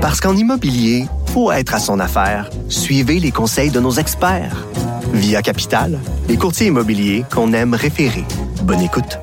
[0.00, 2.48] Parce qu'en immobilier, faut être à son affaire.
[2.70, 4.66] Suivez les conseils de nos experts.
[5.12, 8.24] Via Capital, les courtiers immobiliers qu'on aime référer.
[8.62, 9.18] Bonne écoute.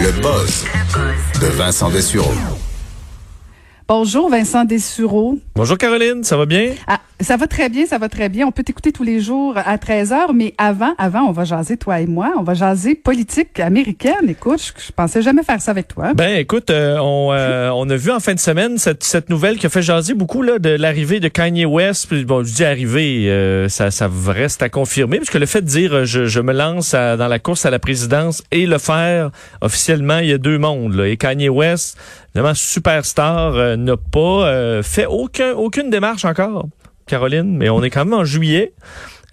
[0.00, 0.64] Le buzz
[1.38, 2.32] de Vincent Dessureau.
[3.86, 5.38] Bonjour Vincent Dessureau.
[5.54, 6.72] Bonjour Caroline, ça va bien?
[6.86, 8.46] Ah, ça va très bien, ça va très bien.
[8.46, 12.00] On peut t'écouter tous les jours à 13h, mais avant, avant, on va jaser, toi
[12.00, 14.28] et moi, on va jaser politique américaine.
[14.28, 16.12] Écoute, je, je pensais jamais faire ça avec toi.
[16.14, 19.56] Ben écoute, euh, on, euh, on a vu en fin de semaine cette, cette nouvelle
[19.58, 22.06] qui a fait jaser beaucoup là, de l'arrivée de Kanye West.
[22.08, 25.62] Puis, bon, je dis arrivée, euh, ça, ça reste à confirmer, parce que le fait
[25.62, 28.78] de dire je, je me lance à- dans la course à la présidence et le
[28.78, 29.30] faire
[29.62, 30.94] officiellement, il y a deux mondes.
[30.94, 31.08] Là.
[31.08, 31.98] Et Kanye West,
[32.34, 36.66] évidemment superstar, euh, n'a pas euh, fait aucun, aucune démarche encore.
[37.06, 38.72] Caroline, mais on est quand même en juillet.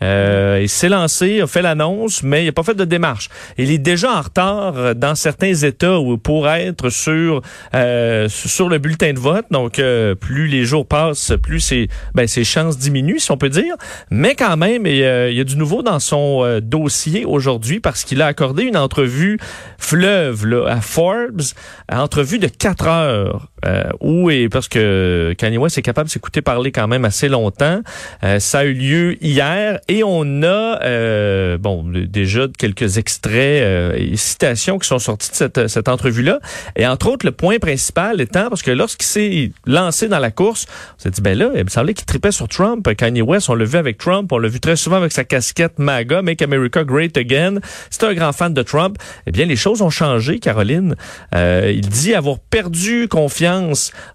[0.03, 3.29] Euh, il s'est lancé, a fait l'annonce, mais il n'a pas fait de démarche.
[3.57, 7.41] Il est déjà en retard dans certains États où pour être sur
[7.73, 9.45] euh, sur le bulletin de vote.
[9.51, 13.49] Donc, euh, plus les jours passent, plus ses, ben, ses chances diminuent, si on peut
[13.49, 13.75] dire.
[14.09, 17.23] Mais quand même, il y a, il y a du nouveau dans son euh, dossier
[17.23, 19.39] aujourd'hui parce qu'il a accordé une entrevue
[19.77, 21.41] fleuve là, à Forbes,
[21.89, 23.52] entrevue de quatre heures.
[23.65, 27.29] Euh, où et parce que Kanye West est capable de s'écouter parler quand même assez
[27.29, 27.81] longtemps.
[28.23, 33.95] Euh, ça a eu lieu hier et on a euh, bon déjà quelques extraits euh,
[33.97, 36.39] et citations qui sont sortis de cette, cette entrevue-là.
[36.75, 40.65] Et entre autres, le point principal étant parce que lorsqu'il s'est lancé dans la course,
[40.97, 42.87] on s'est dit ben là, il me semblait qu'il tripait sur Trump.
[42.95, 45.79] Kanye West, on l'a vu avec Trump, on l'a vu très souvent avec sa casquette
[45.79, 47.55] MAGA, Make America Great Again.
[47.89, 48.97] C'est un grand fan de Trump.
[49.25, 50.95] Eh bien, les choses ont changé, Caroline.
[51.33, 53.52] Euh, il dit avoir perdu confiance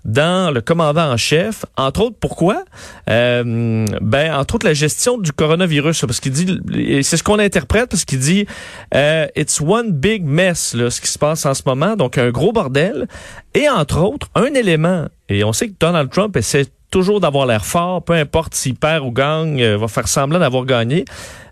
[0.05, 1.65] dans le commandant en chef.
[1.77, 2.65] Entre autres, pourquoi?
[3.11, 6.01] Euh, ben, entre autres, la gestion du coronavirus.
[6.03, 6.59] Parce qu'il dit,
[7.03, 8.47] c'est ce qu'on interprète, parce qu'il dit,
[8.95, 11.97] euh, it's one big mess, là, ce qui se passe en ce moment.
[11.97, 13.07] Donc, un gros bordel.
[13.55, 15.07] Et entre autres, un élément.
[15.29, 19.05] Et on sait que Donald Trump essaie toujours d'avoir l'air fort, peu importe s'il perd
[19.05, 21.05] ou gagne, euh, va faire semblant d'avoir gagné.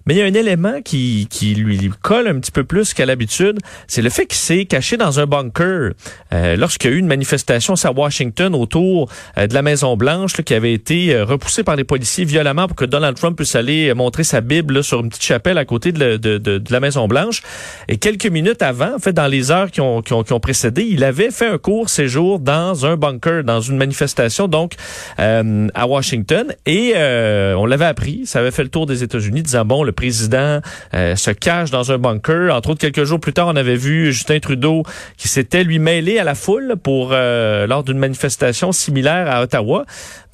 [0.08, 3.06] Mais il y a un élément qui, qui lui colle un petit peu plus qu'à
[3.06, 3.58] l'habitude,
[3.88, 5.94] c'est le fait qu'il s'est caché dans un bunker
[6.32, 10.34] euh, lorsqu'il y a eu une manifestation à Washington autour euh, de la Maison Blanche
[10.42, 13.92] qui avait été euh, repoussée par les policiers violemment pour que Donald Trump puisse aller
[13.94, 16.78] montrer sa Bible là, sur une petite chapelle à côté de, de, de- de la
[16.78, 17.42] Maison Blanche.
[17.88, 20.38] Et quelques minutes avant, en fait, dans les heures qui ont, qui ont, qui ont
[20.40, 24.74] précédé, il avait fait un court séjour dans un bunker, dans une manifestation donc
[25.18, 26.52] euh, à Washington.
[26.66, 29.92] Et euh, on l'avait appris, ça avait fait le tour des États-Unis, disant bon, le
[29.92, 30.60] président
[30.94, 32.54] euh, se cache dans un bunker.
[32.54, 34.82] Entre autres, quelques jours plus tard, on avait vu Justin Trudeau
[35.16, 39.84] qui s'était lui mêlé à la foule pour euh, lors d'une manifestation similaire à Ottawa.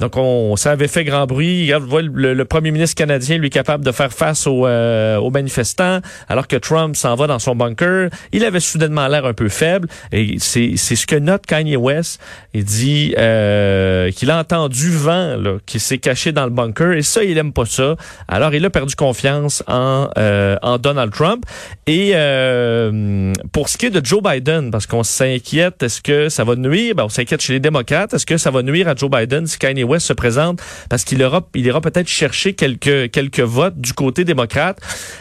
[0.03, 1.69] Donc, on, ça avait fait grand bruit.
[1.69, 6.49] Le, le premier ministre canadien, lui, capable de faire face aux, euh, aux manifestants, alors
[6.49, 8.11] que Trump s'en va dans son bunker.
[8.33, 9.87] Il avait soudainement l'air un peu faible.
[10.11, 12.21] Et c'est ce que note Kanye West.
[12.53, 16.95] Il dit euh, qu'il a entendu vent, là, qu'il s'est caché dans le bunker.
[16.95, 17.95] Et ça, il aime pas ça.
[18.27, 21.45] Alors, il a perdu confiance en, euh, en Donald Trump.
[21.87, 26.43] Et euh, pour ce qui est de Joe Biden, parce qu'on s'inquiète, est-ce que ça
[26.43, 26.97] va nuire?
[26.97, 28.15] Ben, on s'inquiète chez les démocrates.
[28.15, 30.61] Est-ce que ça va nuire à Joe Biden si Kanye West se présente?
[30.89, 34.79] Parce qu'il il ira peut-être chercher quelques, quelques votes du côté démocrate.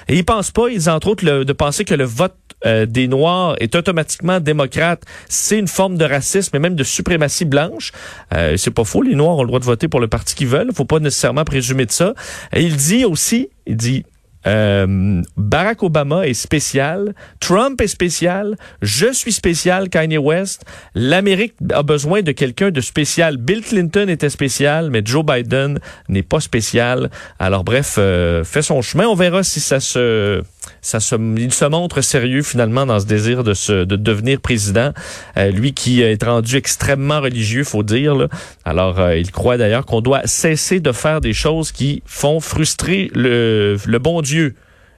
[0.07, 3.55] Et il pense pas, ils entre autres, de penser que le vote euh, des Noirs
[3.59, 7.91] est automatiquement démocrate, c'est une forme de racisme et même de suprématie blanche.
[8.33, 10.47] Euh, c'est pas faux, les Noirs ont le droit de voter pour le parti qu'ils
[10.47, 10.69] veulent.
[10.73, 12.13] Faut pas nécessairement présumer de ça.
[12.53, 14.05] Et il dit aussi, il dit,
[14.47, 20.66] euh, Barack Obama est spécial, Trump est spécial, je suis spécial, Kanye West.
[20.96, 23.38] L'Amérique a besoin de quelqu'un de spécial.
[23.38, 27.12] Bill Clinton était spécial, mais Joe Biden n'est pas spécial.
[27.38, 29.06] Alors bref, euh, fait son chemin.
[29.06, 30.41] On verra si ça se,
[30.81, 34.91] ça se, il se montre sérieux finalement dans ce désir de se, de devenir président.
[35.38, 38.16] Euh, lui qui est rendu extrêmement religieux, faut dire.
[38.16, 38.28] là.
[38.66, 43.78] Alors il croit d'ailleurs qu'on doit cesser de faire des choses qui font frustrer le,
[43.85, 44.31] le bon Dieu.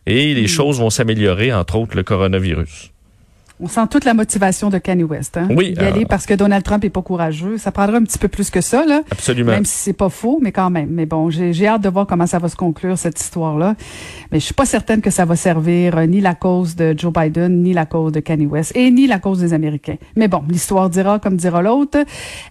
[0.06, 2.93] Et les choses vont s'améliorer, entre autres le coronavirus.
[3.60, 5.38] On sent toute la motivation de Kanye West.
[5.38, 5.48] Hein?
[5.52, 7.58] Oui, Y aller euh, parce que Donald Trump est pas courageux.
[7.58, 9.02] Ça prendra un petit peu plus que ça, là.
[9.12, 9.52] Absolument.
[9.52, 10.90] Même si c'est pas faux, mais quand même.
[10.90, 13.76] Mais bon, j'ai hâte de voir comment ça va se conclure, cette histoire-là.
[14.32, 17.14] Mais je suis pas certaine que ça va servir euh, ni la cause de Joe
[17.14, 19.98] Biden, ni la cause de Kanye West, et ni la cause des Américains.
[20.16, 22.00] Mais bon, l'histoire dira comme dira l'autre.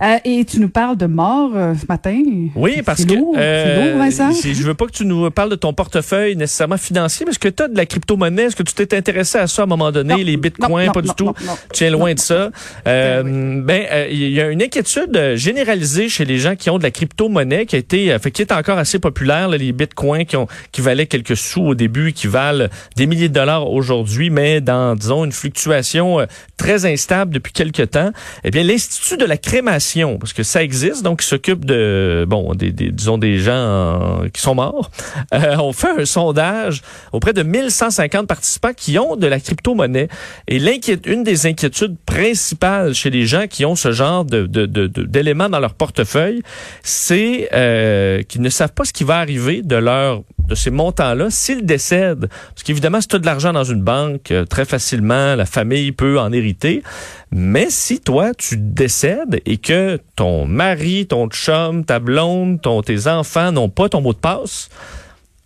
[0.03, 2.23] Euh, et tu nous parles de mort ce matin.
[2.55, 4.33] Oui, parce que lourd, c'est lourd, Vincent.
[4.33, 7.39] si- je veux pas que tu nous parles de ton portefeuille nécessairement financier, mais est-ce
[7.41, 8.45] que tu as de la crypto-monnaie?
[8.45, 10.92] Est-ce que tu t'es intéressé à ça à un moment donné, Non, les bitcoins, non,
[10.93, 11.33] pas du tout.
[11.73, 12.51] Tiens loin de ça.
[12.87, 13.23] Euh,
[13.63, 16.91] ben, euh, il y a une inquiétude généralisée chez les gens qui ont de la
[16.91, 20.47] crypto-monnaie qui a été, fait, qui est encore assez populaire, là, les bitcoins qui ont,
[20.73, 24.95] qui valaient quelques sous au début, qui valent des milliers de dollars aujourd'hui, mais dans,
[24.95, 28.13] disons, une fluctuation très instable depuis quelques temps.
[28.45, 32.55] Eh bien, l'Institut de la crémation, parce que ça existe, donc qui s'occupe de, bon,
[32.55, 34.91] des, des, disons, des gens qui sont morts,
[35.35, 40.09] euh, on fait un sondage auprès de 1150 participants qui ont de la crypto-monnaie.
[40.49, 40.59] Et
[40.89, 46.43] une des inquiétudes principales chez les gens qui ont ce genre d'éléments dans leur portefeuille,
[46.83, 51.31] c'est euh, qu'ils ne savent pas ce qui va arriver de leur de ces montants-là
[51.31, 52.29] s'ils décèdent.
[52.29, 55.93] Parce qu'évidemment, si tu as de l'argent dans une banque, euh, très facilement, la famille
[55.93, 56.83] peut en hériter.
[57.31, 63.07] Mais si toi, tu décèdes et que ton mari, ton chum, ta blonde, ton, tes
[63.07, 64.69] enfants n'ont pas ton mot de passe,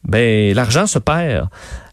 [0.05, 1.49] ben l'argent se perd.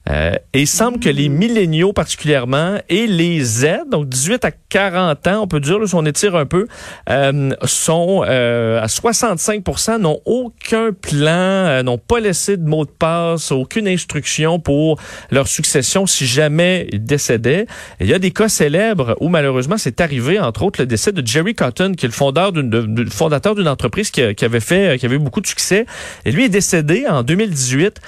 [0.10, 5.28] Euh, et il semble que les milléniaux particulièrement et les Z, donc 18 à 40
[5.28, 6.68] ans, on peut dire, si on étire un peu,
[7.10, 12.90] euh, sont euh, à 65% n'ont aucun plan, euh, n'ont pas laissé de mot de
[12.90, 15.00] passe, aucune instruction pour
[15.32, 17.66] leur succession si jamais ils décédaient.
[18.02, 21.26] il y a des cas célèbres où malheureusement c'est arrivé, entre autres le décès de
[21.26, 25.06] Jerry Cotton, qui est le fondateur d'une fondateur d'une entreprise qui, qui, avait fait, qui
[25.06, 25.86] avait eu beaucoup de succès.
[26.26, 28.02] Et lui est décédé en 2018.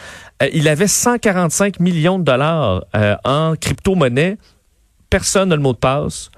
[0.43, 4.37] Euh, il avait 145 millions de dollars euh, en crypto-monnaie.
[5.09, 6.29] Personne n'a le mot de passe.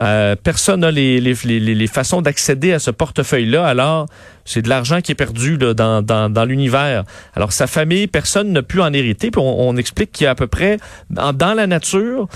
[0.00, 3.66] Euh, personne n'a les, les, façons d'accéder à ce portefeuille-là.
[3.66, 4.06] Alors,
[4.44, 7.04] c'est de l'argent qui est perdu là, dans, dans, dans l'univers.
[7.34, 9.30] Alors, sa famille, personne n'a pu en hériter.
[9.30, 10.78] Puis on, explique qu'il y a à peu près,
[11.08, 12.28] dans, la nature,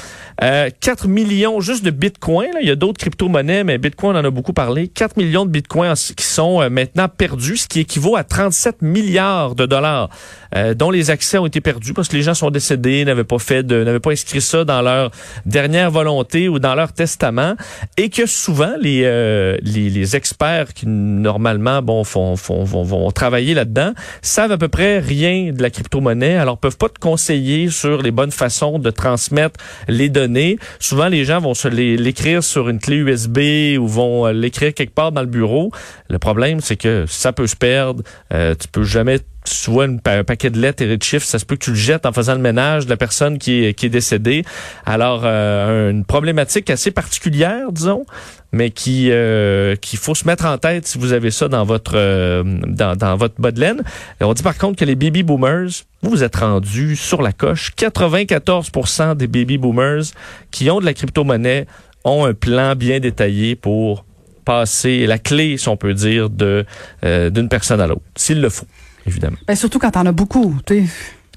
[0.43, 2.53] euh, 4 millions juste de bitcoins.
[2.55, 2.61] Là.
[2.63, 4.89] Il y a d'autres crypto-monnaies, mais bitcoin, on en a beaucoup parlé.
[4.89, 9.55] 4 millions de bitcoins qui sont euh, maintenant perdus, ce qui équivaut à 37 milliards
[9.55, 10.09] de dollars,
[10.55, 13.39] euh, dont les accès ont été perdus parce que les gens sont décédés, n'avaient pas
[13.39, 15.11] fait n'avaient pas inscrit ça dans leur
[15.47, 17.55] dernière volonté ou dans leur testament,
[17.97, 23.93] et que souvent les, euh, les, les experts qui normalement, font, vont travailler là-dedans,
[24.23, 28.11] savent à peu près rien de la crypto-monnaie, alors peuvent pas te conseiller sur les
[28.11, 30.59] bonnes façons de transmettre les données.
[30.81, 34.95] Souvent, les gens vont se l'écrire sur une clé USB ou vont euh, l'écrire quelque
[34.95, 35.71] part dans le bureau.
[36.09, 38.03] Le problème, c'est que ça peut se perdre.
[38.33, 41.45] Euh, tu peux jamais tu vois un paquet de lettres et de chiffres, ça se
[41.45, 43.87] peut que tu le jettes en faisant le ménage de la personne qui est, qui
[43.87, 44.43] est décédée.
[44.87, 48.07] Alors, euh, une problématique assez particulière, disons,
[48.53, 51.93] mais qui euh, qu'il faut se mettre en tête si vous avez ça dans votre
[51.95, 53.83] euh, dans, dans votre bas de laine.
[54.21, 57.73] on dit par contre que les baby boomers, vous vous êtes rendus sur la coche.
[57.77, 60.05] 94% des baby boomers
[60.51, 61.67] qui ont de la crypto-monnaie
[62.05, 64.07] ont un plan bien détaillé pour
[64.47, 66.65] passer la clé, si on peut dire, de
[67.03, 68.67] d'une personne à l'autre, s'il le faut
[69.07, 69.37] évidemment.
[69.47, 70.89] Ben, surtout quand t'en as beaucoup, tu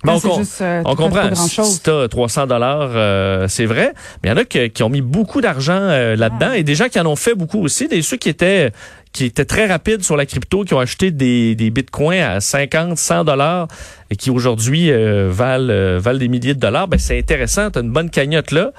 [0.06, 1.34] on, juste, euh, on comprend.
[1.36, 3.94] Si t'as 300 dollars, euh, c'est vrai.
[4.22, 6.88] Mais il y en a qui, ont mis beaucoup d'argent euh, là-dedans et des gens
[6.88, 7.88] qui en ont fait beaucoup aussi.
[7.88, 8.72] Des ceux qui étaient
[9.14, 12.98] qui étaient très rapides sur la crypto, qui ont acheté des, des bitcoins à 50,
[12.98, 13.68] 100 dollars
[14.12, 16.88] et qui aujourd'hui valent valent des milliers de dollars.
[16.88, 17.72] Ben c'est intéressant.
[17.72, 18.72] T'as une bonne cagnotte là.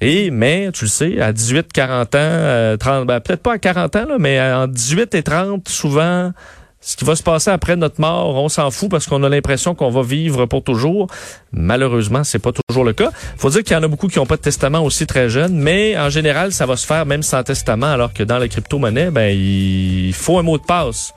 [0.00, 3.96] Et mais tu le sais, à 18, 40 ans, 30, ben, peut-être pas à 40
[3.96, 6.32] ans là, mais en 18 et 30, souvent
[6.80, 9.74] ce qui va se passer après notre mort, on s'en fout parce qu'on a l'impression
[9.74, 11.08] qu'on va vivre pour toujours.
[11.52, 13.10] Malheureusement, c'est pas toujours le cas.
[13.36, 15.56] Faut dire qu'il y en a beaucoup qui n'ont pas de testament aussi très jeunes,
[15.56, 19.10] mais en général, ça va se faire même sans testament, alors que dans la crypto-monnaie,
[19.10, 21.12] ben, il faut un mot de passe.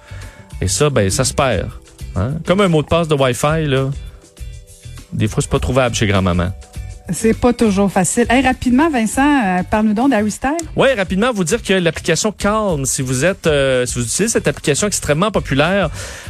[0.62, 1.70] Et ça, ben, ça se perd.
[2.16, 2.34] Hein?
[2.46, 3.90] Comme un mot de passe de Wi-Fi, là.
[5.14, 6.52] Des fois, c'est pas trouvable chez grand-maman.
[7.12, 8.28] C'est pas toujours facile.
[8.30, 10.52] Hey, rapidement, Vincent, euh, parle-nous donc d'Harry Style.
[10.76, 14.48] Oui, rapidement, vous dire que l'application Calm, si vous êtes, euh, si vous utilisez cette
[14.48, 15.90] application extrêmement populaire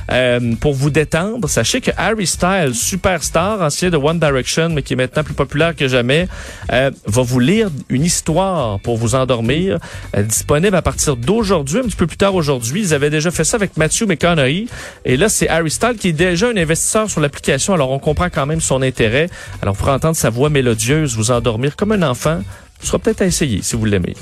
[0.10, 4.94] euh, pour vous détendre, sachez que Harry Styles, superstar, ancien de One Direction, mais qui
[4.94, 6.28] est maintenant plus populaire que jamais,
[6.70, 9.80] va vous lire une histoire pour vous endormir,
[10.18, 12.82] disponible à partir d'aujourd'hui, un petit peu plus tard aujourd'hui.
[12.82, 14.68] Ils avaient déjà fait ça avec Matthew McConaughey,
[15.04, 18.30] et là, c'est Harry Styles qui est déjà un investisseur sur l'application, alors on comprend
[18.30, 19.30] quand même son intérêt.
[19.62, 22.40] Alors, pour entendre sa voix mélodique, mélodieuse, vous endormir comme un enfant,
[22.80, 24.16] ce sera peut-être à essayer si vous l'aimez.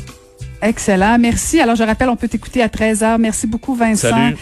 [0.61, 1.17] Excellent.
[1.19, 1.59] Merci.
[1.59, 3.17] Alors, je rappelle, on peut t'écouter à 13h.
[3.19, 4.09] Merci beaucoup, Vincent.
[4.09, 4.37] Salut.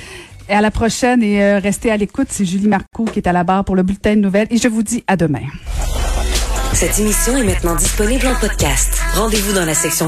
[0.48, 2.28] Et à la prochaine et euh, restez à l'écoute.
[2.30, 4.68] C'est Julie Marcoux qui est à la barre pour le bulletin de nouvelles et je
[4.68, 5.42] vous dis à demain.
[6.74, 9.02] Cette émission est maintenant disponible en podcast.
[9.16, 10.04] Rendez-vous dans la section